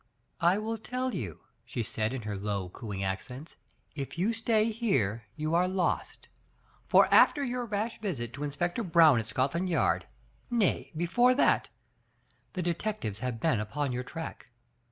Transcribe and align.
"I 0.39 0.57
will 0.57 0.79
tell 0.79 1.13
you," 1.13 1.41
she 1.63 1.83
said, 1.83 2.11
in 2.11 2.23
her 2.23 2.35
low, 2.35 2.69
cooing 2.69 3.03
accents; 3.03 3.55
''if 3.95 4.17
you 4.17 4.33
stay 4.33 4.71
here, 4.71 5.25
you 5.35 5.53
are 5.53 5.67
lost! 5.67 6.27
For 6.87 7.05
after 7.13 7.43
your 7.43 7.65
rash 7.65 8.01
visit 8.01 8.33
to 8.33 8.43
Inspector 8.43 8.81
Brown 8.85 9.19
at 9.19 9.27
Scot 9.27 9.53
land 9.53 9.69
Yard, 9.69 10.07
nay, 10.49 10.91
before 10.97 11.35
that, 11.35 11.69
the 12.53 12.63
detectives 12.63 13.19
have 13.19 13.39
been 13.39 13.59
upon 13.59 13.91
your 13.91 14.01
track. 14.03 14.47